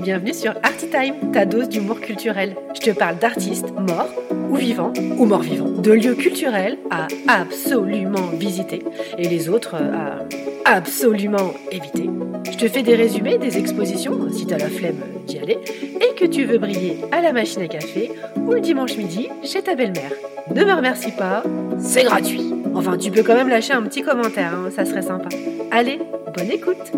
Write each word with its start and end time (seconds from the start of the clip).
Bienvenue 0.00 0.34
sur 0.34 0.54
Artitime, 0.62 1.32
ta 1.32 1.44
dose 1.44 1.68
d'humour 1.68 2.00
culturel. 2.00 2.54
Je 2.74 2.80
te 2.80 2.96
parle 2.96 3.18
d'artistes 3.18 3.72
morts 3.72 4.08
ou 4.48 4.54
vivants 4.54 4.92
ou 5.18 5.24
morts 5.24 5.42
vivants, 5.42 5.68
de 5.68 5.92
lieux 5.92 6.14
culturels 6.14 6.78
à 6.90 7.08
absolument 7.26 8.28
visiter 8.38 8.84
et 9.18 9.28
les 9.28 9.48
autres 9.48 9.74
à 9.74 10.20
absolument 10.64 11.54
éviter. 11.72 12.08
Je 12.50 12.56
te 12.56 12.68
fais 12.68 12.82
des 12.82 12.94
résumés 12.94 13.38
des 13.38 13.58
expositions 13.58 14.30
si 14.32 14.46
t'as 14.46 14.58
la 14.58 14.68
flemme 14.68 15.02
d'y 15.26 15.38
aller 15.38 15.58
et 16.00 16.14
que 16.14 16.24
tu 16.24 16.44
veux 16.44 16.58
briller 16.58 16.98
à 17.10 17.20
la 17.20 17.32
machine 17.32 17.62
à 17.62 17.68
café 17.68 18.12
ou 18.36 18.52
le 18.52 18.60
dimanche 18.60 18.96
midi 18.96 19.28
chez 19.42 19.62
ta 19.62 19.74
belle-mère. 19.74 20.12
Ne 20.54 20.64
me 20.64 20.72
remercie 20.72 21.10
pas, 21.10 21.42
c'est 21.78 22.04
gratuit. 22.04 22.54
Enfin, 22.74 22.96
tu 22.96 23.10
peux 23.10 23.22
quand 23.22 23.34
même 23.34 23.48
lâcher 23.48 23.72
un 23.72 23.82
petit 23.82 24.02
commentaire, 24.02 24.54
hein, 24.54 24.70
ça 24.70 24.84
serait 24.84 25.02
sympa. 25.02 25.28
Allez, 25.70 25.98
bonne 26.36 26.50
écoute 26.50 26.92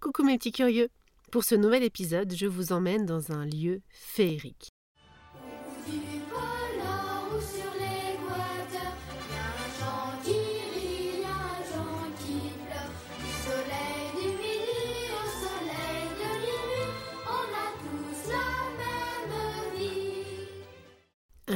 Coucou 0.00 0.24
mes 0.24 0.38
petits 0.38 0.52
curieux 0.52 0.88
Pour 1.30 1.44
ce 1.44 1.54
nouvel 1.54 1.84
épisode, 1.84 2.34
je 2.34 2.46
vous 2.46 2.72
emmène 2.72 3.06
dans 3.06 3.32
un 3.32 3.46
lieu 3.46 3.80
féerique. 3.90 4.70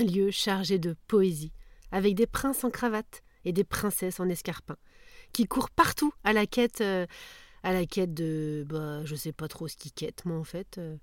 Un 0.00 0.04
lieu 0.04 0.30
chargé 0.30 0.78
de 0.78 0.96
poésie, 1.09 1.52
avec 1.92 2.14
des 2.14 2.27
princes 2.27 2.64
en 2.64 2.70
cravate 2.70 3.22
et 3.45 3.52
des 3.52 3.64
princesses 3.64 4.18
en 4.18 4.30
escarpins, 4.30 4.79
qui 5.34 5.45
courent 5.45 5.68
partout 5.68 6.15
à 6.24 6.32
la 6.32 6.46
quête, 6.46 6.80
euh, 6.80 7.04
à 7.62 7.74
la 7.74 7.84
quête 7.84 8.15
de, 8.15 8.65
bah, 8.66 9.04
je 9.04 9.15
sais 9.15 9.32
pas 9.32 9.46
trop 9.46 9.68
ce 9.68 9.76
qu'ils 9.76 9.92
quêtent, 9.92 10.24
moi 10.24 10.38
en 10.38 10.45
fait. 10.45 10.79
euh. 10.79 10.96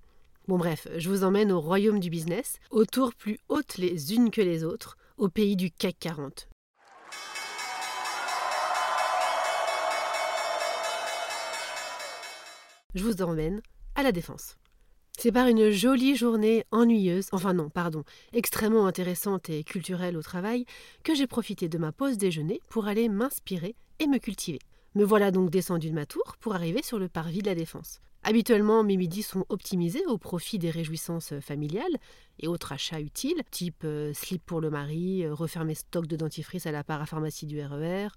Bon 0.47 0.57
bref, 0.57 0.87
je 0.97 1.09
vous 1.09 1.23
emmène 1.23 1.51
au 1.51 1.59
royaume 1.61 1.99
du 1.99 2.09
business, 2.09 2.57
aux 2.71 2.85
tours 2.85 3.13
plus 3.13 3.37
hautes 3.49 3.77
les 3.77 4.15
unes 4.15 4.31
que 4.31 4.41
les 4.41 4.63
autres, 4.63 4.97
au 5.17 5.29
pays 5.29 5.55
du 5.55 5.69
CAC 5.69 5.97
40. 5.99 6.47
Je 12.95 13.03
vous 13.03 13.21
emmène 13.21 13.61
à 13.93 14.01
la 14.01 14.11
défense. 14.11 14.57
C'est 15.19 15.31
par 15.31 15.47
une 15.47 15.71
jolie 15.71 16.15
journée 16.15 16.63
ennuyeuse, 16.69 17.29
enfin 17.31 17.55
non, 17.55 17.71
pardon, 17.71 18.03
extrêmement 18.33 18.85
intéressante 18.85 19.49
et 19.49 19.63
culturelle 19.63 20.15
au 20.15 20.21
travail, 20.21 20.65
que 21.03 21.15
j'ai 21.15 21.25
profité 21.25 21.67
de 21.67 21.79
ma 21.79 21.91
pause 21.91 22.19
déjeuner 22.19 22.61
pour 22.69 22.85
aller 22.85 23.09
m'inspirer 23.09 23.75
et 23.97 24.05
me 24.05 24.19
cultiver. 24.19 24.59
Me 24.93 25.03
voilà 25.03 25.31
donc 25.31 25.49
descendu 25.49 25.89
de 25.89 25.95
ma 25.95 26.05
tour 26.05 26.35
pour 26.39 26.53
arriver 26.53 26.83
sur 26.83 26.99
le 26.99 27.09
parvis 27.09 27.39
de 27.39 27.47
la 27.47 27.55
Défense. 27.55 27.99
Habituellement, 28.21 28.83
mes 28.83 28.95
midis 28.95 29.23
sont 29.23 29.43
optimisés 29.49 30.05
au 30.05 30.19
profit 30.19 30.59
des 30.59 30.69
réjouissances 30.69 31.33
familiales 31.39 31.97
et 32.37 32.47
autres 32.47 32.73
achats 32.73 33.01
utiles, 33.01 33.41
type 33.49 33.85
euh, 33.85 34.13
slip 34.13 34.45
pour 34.45 34.61
le 34.61 34.69
mari, 34.69 35.25
euh, 35.25 35.73
stocks 35.73 36.05
de 36.05 36.15
dentifrice 36.15 36.67
à 36.67 36.71
la 36.71 36.83
parapharmacie 36.83 37.47
du 37.47 37.59
RER, 37.59 38.09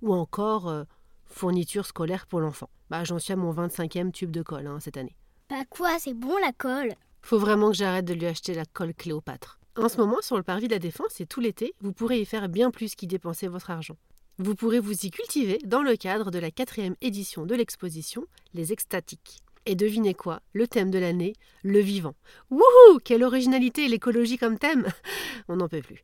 ou 0.00 0.14
encore 0.14 0.68
euh, 0.68 0.84
fourniture 1.26 1.84
scolaire 1.84 2.26
pour 2.26 2.40
l'enfant. 2.40 2.70
Bah, 2.88 3.04
j'en 3.04 3.18
suis 3.18 3.34
à 3.34 3.36
mon 3.36 3.52
25e 3.52 4.10
tube 4.10 4.30
de 4.30 4.40
colle 4.40 4.68
hein, 4.68 4.80
cette 4.80 4.96
année. 4.96 5.16
Pas 5.48 5.64
quoi, 5.70 5.96
c'est 6.00 6.12
bon 6.12 6.36
la 6.38 6.50
colle. 6.50 6.96
Faut 7.22 7.38
vraiment 7.38 7.70
que 7.70 7.76
j'arrête 7.76 8.04
de 8.04 8.14
lui 8.14 8.26
acheter 8.26 8.52
la 8.52 8.64
colle 8.64 8.92
Cléopâtre. 8.92 9.60
En 9.76 9.88
ce 9.88 9.98
moment, 9.98 10.20
sur 10.20 10.36
le 10.36 10.42
parvis 10.42 10.66
de 10.66 10.72
la 10.72 10.80
Défense 10.80 11.20
et 11.20 11.26
tout 11.26 11.40
l'été, 11.40 11.72
vous 11.80 11.92
pourrez 11.92 12.20
y 12.20 12.24
faire 12.24 12.48
bien 12.48 12.72
plus 12.72 12.96
qu'y 12.96 13.06
dépenser 13.06 13.46
votre 13.46 13.70
argent. 13.70 13.96
Vous 14.38 14.56
pourrez 14.56 14.80
vous 14.80 15.06
y 15.06 15.10
cultiver 15.12 15.58
dans 15.64 15.84
le 15.84 15.94
cadre 15.94 16.32
de 16.32 16.40
la 16.40 16.50
quatrième 16.50 16.96
édition 17.00 17.46
de 17.46 17.54
l'exposition 17.54 18.26
Les 18.54 18.72
Extatiques. 18.72 19.40
Et 19.66 19.76
devinez 19.76 20.14
quoi 20.14 20.42
Le 20.52 20.66
thème 20.66 20.90
de 20.90 20.98
l'année, 20.98 21.34
le 21.62 21.78
vivant. 21.78 22.16
Wouhou 22.50 22.98
Quelle 23.04 23.22
originalité 23.22 23.86
l'écologie 23.86 24.38
comme 24.38 24.58
thème 24.58 24.88
On 25.48 25.56
n'en 25.56 25.68
peut 25.68 25.80
plus. 25.80 26.02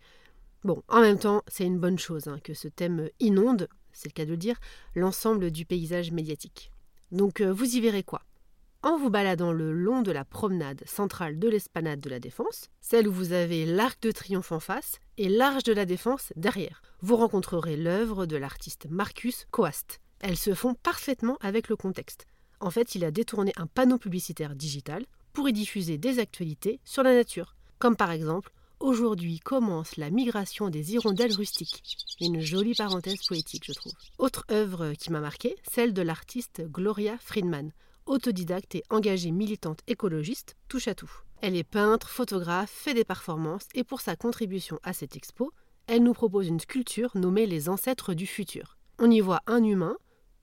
Bon, 0.62 0.84
en 0.86 1.00
même 1.00 1.18
temps, 1.18 1.42
c'est 1.48 1.64
une 1.64 1.80
bonne 1.80 1.98
chose 1.98 2.28
hein, 2.28 2.38
que 2.44 2.54
ce 2.54 2.68
thème 2.68 3.08
inonde, 3.18 3.68
c'est 3.92 4.08
le 4.08 4.14
cas 4.14 4.24
de 4.24 4.30
le 4.30 4.36
dire, 4.36 4.60
l'ensemble 4.94 5.50
du 5.50 5.64
paysage 5.66 6.12
médiatique. 6.12 6.70
Donc 7.10 7.40
euh, 7.40 7.52
vous 7.52 7.74
y 7.74 7.80
verrez 7.80 8.04
quoi? 8.04 8.22
En 8.82 8.96
vous 8.98 9.10
baladant 9.10 9.52
le 9.52 9.72
long 9.72 10.02
de 10.02 10.10
la 10.10 10.24
promenade 10.24 10.82
centrale 10.86 11.38
de 11.38 11.48
l'esplanade 11.48 12.00
de 12.00 12.10
la 12.10 12.18
Défense, 12.18 12.68
celle 12.80 13.06
où 13.06 13.12
vous 13.12 13.32
avez 13.32 13.64
l'Arc 13.64 14.02
de 14.02 14.10
Triomphe 14.10 14.52
en 14.52 14.60
face 14.60 14.98
et 15.18 15.28
l'Arche 15.28 15.64
de 15.64 15.72
la 15.72 15.86
Défense 15.86 16.32
derrière, 16.36 16.82
vous 17.00 17.16
rencontrerez 17.16 17.76
l'œuvre 17.76 18.26
de 18.26 18.36
l'artiste 18.36 18.86
Marcus 18.90 19.46
Coast. 19.50 20.00
Elles 20.20 20.36
se 20.36 20.54
font 20.54 20.74
parfaitement 20.74 21.38
avec 21.40 21.68
le 21.68 21.76
contexte. 21.76 22.26
En 22.60 22.70
fait, 22.70 22.94
il 22.94 23.04
a 23.04 23.10
détourné 23.10 23.52
un 23.56 23.66
panneau 23.66 23.98
publicitaire 23.98 24.54
digital 24.54 25.04
pour 25.32 25.48
y 25.48 25.52
diffuser 25.52 25.98
des 25.98 26.18
actualités 26.18 26.80
sur 26.84 27.02
la 27.02 27.14
nature, 27.14 27.56
comme 27.78 27.96
par 27.96 28.10
exemple 28.10 28.52
Aujourd'hui 28.82 29.38
commence 29.38 29.96
la 29.96 30.10
migration 30.10 30.68
des 30.68 30.94
hirondelles 30.94 31.32
rustiques. 31.32 31.84
Une 32.20 32.40
jolie 32.40 32.74
parenthèse 32.74 33.24
poétique, 33.28 33.62
je 33.64 33.72
trouve. 33.72 33.92
Autre 34.18 34.44
œuvre 34.50 34.94
qui 34.94 35.12
m'a 35.12 35.20
marqué, 35.20 35.54
celle 35.70 35.92
de 35.92 36.02
l'artiste 36.02 36.62
Gloria 36.66 37.16
Friedman, 37.18 37.70
autodidacte 38.06 38.74
et 38.74 38.82
engagée 38.90 39.30
militante 39.30 39.80
écologiste, 39.86 40.56
touche 40.68 40.88
à 40.88 40.94
tout. 40.94 41.10
Elle 41.40 41.56
est 41.56 41.64
peintre, 41.64 42.08
photographe, 42.08 42.70
fait 42.70 42.94
des 42.94 43.04
performances 43.04 43.66
et 43.74 43.84
pour 43.84 44.00
sa 44.00 44.16
contribution 44.16 44.78
à 44.82 44.92
cette 44.92 45.16
expo, 45.16 45.52
elle 45.86 46.02
nous 46.02 46.12
propose 46.12 46.46
une 46.46 46.60
sculpture 46.60 47.10
nommée 47.16 47.46
Les 47.46 47.68
ancêtres 47.68 48.14
du 48.14 48.26
futur. 48.26 48.78
On 48.98 49.10
y 49.10 49.20
voit 49.20 49.42
un 49.46 49.64
humain 49.64 49.96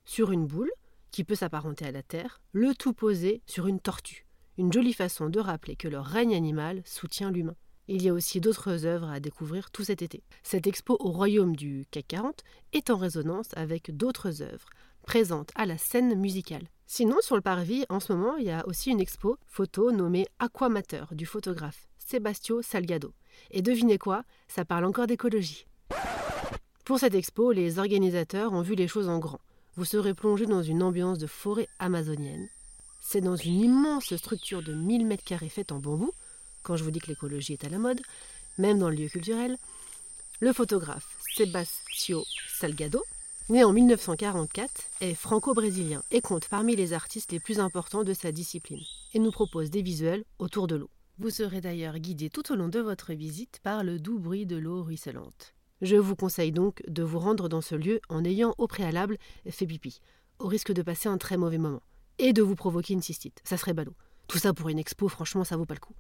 sur 0.06 0.32
une 0.32 0.46
boule 0.46 0.72
qui 1.12 1.24
peut 1.24 1.36
s'apparenter 1.36 1.86
à 1.86 1.92
la 1.92 2.04
Terre, 2.04 2.42
le 2.52 2.74
tout 2.76 2.94
posé 2.94 3.42
sur 3.46 3.68
une 3.68 3.80
tortue. 3.80 4.26
Une 4.58 4.74
jolie 4.74 4.94
façon 4.94 5.30
de 5.30 5.40
rappeler 5.40 5.76
que 5.76 5.88
le 5.88 6.00
règne 6.00 6.36
animal 6.36 6.82
soutient 6.86 7.32
l'humain. 7.32 7.56
Il 7.88 8.04
y 8.04 8.10
a 8.10 8.14
aussi 8.14 8.40
d'autres 8.40 8.86
œuvres 8.86 9.10
à 9.10 9.20
découvrir 9.20 9.72
tout 9.72 9.84
cet 9.84 10.02
été. 10.02 10.22
Cette 10.44 10.68
expo 10.68 10.98
au 11.00 11.10
royaume 11.10 11.56
du 11.56 11.88
CAC 11.90 12.10
40 12.10 12.44
est 12.74 12.90
en 12.92 12.98
résonance 12.98 13.48
avec 13.56 13.96
d'autres 13.96 14.42
œuvres 14.44 14.70
présentes 15.04 15.52
à 15.56 15.66
la 15.66 15.78
scène 15.78 16.16
musicale. 16.16 16.68
Sinon, 16.88 17.18
sur 17.22 17.36
le 17.36 17.42
parvis, 17.42 17.86
en 17.90 18.00
ce 18.00 18.14
moment, 18.14 18.36
il 18.38 18.46
y 18.46 18.52
a 18.52 18.68
aussi 18.68 18.90
une 18.90 19.00
expo 19.00 19.38
photo 19.46 19.92
nommée 19.92 20.28
Aquamateur 20.40 21.14
du 21.14 21.26
photographe 21.26 21.88
Sebastio 22.00 22.62
Salgado. 22.62 23.14
Et 23.52 23.62
devinez 23.62 23.98
quoi 23.98 24.24
Ça 24.48 24.66
parle 24.66 24.86
encore 24.86 25.06
d'écologie. 25.06 25.68
Pour 26.86 27.00
cette 27.00 27.14
expo, 27.14 27.52
les 27.52 27.78
organisateurs 27.78 28.54
ont 28.54 28.64
vu 28.64 28.74
les 28.74 28.88
choses 28.88 29.10
en 29.10 29.20
grand. 29.20 29.40
Vous 29.76 29.86
serez 29.86 30.16
plongé 30.16 30.48
dans 30.48 30.64
une 30.64 30.82
ambiance 30.82 31.20
de 31.20 31.28
forêt 31.28 31.68
amazonienne. 31.78 32.50
C'est 33.00 33.22
dans 33.22 33.36
une 33.36 33.60
immense 33.60 34.16
structure 34.16 34.64
de 34.64 34.74
1000 34.74 35.06
mètres 35.06 35.24
carrés 35.24 35.50
faite 35.50 35.72
en 35.72 35.78
bambou, 35.78 36.12
quand 36.64 36.76
je 36.76 36.84
vous 36.84 36.92
dis 36.92 37.00
que 37.00 37.08
l'écologie 37.08 37.54
est 37.54 37.66
à 37.66 37.70
la 37.70 37.78
mode, 37.78 38.02
même 38.58 38.80
dans 38.80 38.90
le 38.90 38.96
lieu 38.96 39.08
culturel. 39.08 39.58
Le 40.40 40.54
photographe 40.54 41.06
Sebastio 41.36 42.24
Salgado, 42.60 43.04
né 43.50 43.64
en 43.64 43.74
1944, 43.74 44.72
est 45.02 45.16
franco-brésilien 45.16 46.04
et 46.12 46.22
compte 46.22 46.48
parmi 46.48 46.76
les 46.76 46.94
artistes 46.94 47.32
les 47.32 47.40
plus 47.40 47.60
importants 47.60 48.04
de 48.04 48.14
sa 48.14 48.32
discipline, 48.32 48.84
et 49.14 49.20
nous 49.20 49.32
propose 49.32 49.72
des 49.72 49.82
visuels 49.82 50.24
autour 50.38 50.68
de 50.68 50.76
l'eau. 50.76 50.90
Vous 51.18 51.32
serez 51.32 51.60
d'ailleurs 51.60 51.98
guidé 51.98 52.30
tout 52.30 52.52
au 52.52 52.56
long 52.56 52.70
de 52.70 52.80
votre 52.80 53.14
visite 53.14 53.60
par 53.64 53.84
le 53.84 54.00
doux 54.00 54.20
bruit 54.20 54.46
de 54.46 54.56
l'eau 54.56 54.84
ruisselante. 54.84 55.56
Je 55.82 55.96
vous 55.96 56.16
conseille 56.16 56.52
donc 56.52 56.84
de 56.88 57.04
vous 57.04 57.20
rendre 57.20 57.50
dans 57.50 57.62
ce 57.62 57.76
lieu 57.76 58.00
en 58.10 58.24
ayant 58.24 58.54
au 58.58 58.68
préalable 58.68 59.18
fait 59.50 59.66
pipi, 59.66 60.00
au 60.40 60.48
risque 60.48 60.72
de 60.72 60.82
passer 60.82 61.10
un 61.10 61.18
très 61.18 61.38
mauvais 61.38 61.58
moment, 61.58 61.82
et 62.20 62.34
de 62.34 62.42
vous 62.42 62.56
provoquer 62.56 62.94
une 62.94 63.02
cystite. 63.02 63.42
Ça 63.44 63.58
serait 63.58 63.74
ballot. 63.74 63.96
Tout 64.28 64.38
ça 64.38 64.54
pour 64.54 64.70
une 64.70 64.80
expo, 64.80 65.08
franchement, 65.08 65.44
ça 65.44 65.58
vaut 65.58 65.66
pas 65.66 65.74
le 65.74 65.80
coup. 65.80 65.96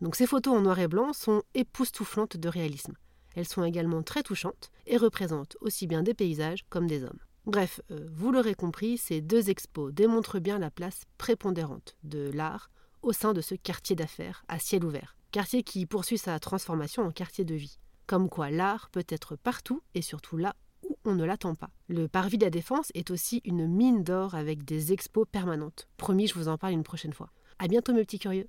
Donc 0.00 0.16
ces 0.16 0.26
photos 0.26 0.56
en 0.56 0.62
noir 0.62 0.78
et 0.78 0.88
blanc 0.88 1.12
sont 1.12 1.42
époustouflantes 1.54 2.36
de 2.36 2.48
réalisme. 2.48 2.94
Elles 3.38 3.46
sont 3.46 3.62
également 3.62 4.02
très 4.02 4.24
touchantes 4.24 4.72
et 4.88 4.96
représentent 4.96 5.56
aussi 5.60 5.86
bien 5.86 6.02
des 6.02 6.12
paysages 6.12 6.64
comme 6.70 6.88
des 6.88 7.04
hommes. 7.04 7.20
Bref, 7.46 7.80
euh, 7.92 8.08
vous 8.10 8.32
l'aurez 8.32 8.56
compris, 8.56 8.98
ces 8.98 9.20
deux 9.20 9.48
expos 9.48 9.94
démontrent 9.94 10.40
bien 10.40 10.58
la 10.58 10.72
place 10.72 11.04
prépondérante 11.18 11.96
de 12.02 12.32
l'art 12.34 12.68
au 13.00 13.12
sein 13.12 13.34
de 13.34 13.40
ce 13.40 13.54
quartier 13.54 13.94
d'affaires 13.94 14.44
à 14.48 14.58
ciel 14.58 14.84
ouvert. 14.84 15.16
Quartier 15.30 15.62
qui 15.62 15.86
poursuit 15.86 16.18
sa 16.18 16.40
transformation 16.40 17.04
en 17.04 17.12
quartier 17.12 17.44
de 17.44 17.54
vie. 17.54 17.78
Comme 18.08 18.28
quoi 18.28 18.50
l'art 18.50 18.90
peut 18.90 19.06
être 19.08 19.36
partout 19.36 19.82
et 19.94 20.02
surtout 20.02 20.36
là 20.36 20.56
où 20.82 20.96
on 21.04 21.14
ne 21.14 21.24
l'attend 21.24 21.54
pas. 21.54 21.70
Le 21.86 22.08
Parvis 22.08 22.38
de 22.38 22.44
la 22.44 22.50
Défense 22.50 22.90
est 22.94 23.12
aussi 23.12 23.40
une 23.44 23.68
mine 23.68 24.02
d'or 24.02 24.34
avec 24.34 24.64
des 24.64 24.92
expos 24.92 25.28
permanentes. 25.30 25.86
Promis, 25.96 26.26
je 26.26 26.34
vous 26.34 26.48
en 26.48 26.58
parle 26.58 26.72
une 26.72 26.82
prochaine 26.82 27.12
fois. 27.12 27.30
À 27.60 27.68
bientôt 27.68 27.92
mes 27.92 28.02
petits 28.02 28.18
curieux. 28.18 28.48